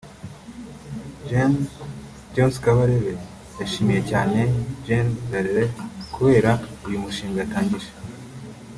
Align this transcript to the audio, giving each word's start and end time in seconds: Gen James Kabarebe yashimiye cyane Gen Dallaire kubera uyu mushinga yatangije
Gen 1.29 1.51
James 2.33 2.55
Kabarebe 2.63 3.13
yashimiye 3.59 4.01
cyane 4.11 4.39
Gen 4.85 5.07
Dallaire 5.29 5.73
kubera 6.13 6.51
uyu 6.87 7.03
mushinga 7.03 7.37
yatangije 7.41 7.89